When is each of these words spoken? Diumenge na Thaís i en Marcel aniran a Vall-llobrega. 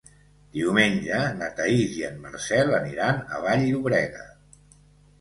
Diumenge 0.53 1.19
na 1.41 1.51
Thaís 1.59 1.95
i 1.99 2.03
en 2.09 2.19
Marcel 2.25 2.75
aniran 2.81 3.23
a 3.31 3.45
Vall-llobrega. 3.47 4.29